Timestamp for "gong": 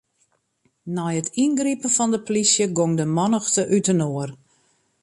2.77-2.93